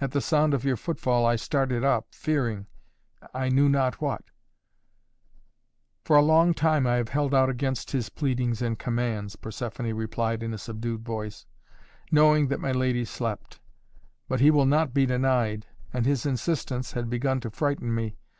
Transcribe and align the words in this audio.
"At 0.00 0.12
the 0.12 0.20
sound 0.20 0.54
of 0.54 0.62
your 0.64 0.76
footfall 0.76 1.26
I 1.26 1.34
started 1.34 1.82
up 1.82 2.06
fearing 2.14 2.68
I 3.34 3.48
knew 3.48 3.68
not 3.68 4.00
what" 4.00 4.22
"For 6.04 6.14
a 6.14 6.22
long 6.22 6.54
time 6.54 6.84
have 6.84 7.08
I 7.08 7.12
held 7.12 7.34
out 7.34 7.50
against 7.50 7.90
his 7.90 8.08
pleadings 8.08 8.62
and 8.62 8.78
commands," 8.78 9.34
Persephoné 9.34 9.92
replied 9.92 10.44
in 10.44 10.54
a 10.54 10.58
subdued 10.58 11.04
voice, 11.04 11.46
"knowing 12.12 12.46
that 12.46 12.60
my 12.60 12.70
lady 12.70 13.04
slept. 13.04 13.58
But 14.28 14.38
he 14.38 14.52
will 14.52 14.66
not 14.66 14.94
be 14.94 15.04
denied, 15.04 15.66
and 15.92 16.06
his 16.06 16.24
insistence 16.26 16.92
had 16.92 17.10
begun 17.10 17.40
to 17.40 17.50
frighten 17.50 17.92
me. 17.92 18.18